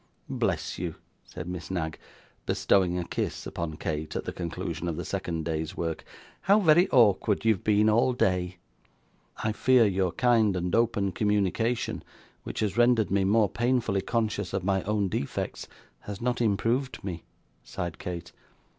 [0.27, 0.95] 'Bless you!'
[1.25, 1.99] said Miss Knag,
[2.47, 6.03] bestowing a kiss upon Kate at the conclusion of the second day's work,
[6.41, 8.57] 'how very awkward you have been all day.'
[9.43, 12.03] 'I fear your kind and open communication,
[12.41, 15.67] which has rendered me more painfully conscious of my own defects,
[15.99, 17.23] has not improved me,'
[17.63, 18.31] sighed Kate.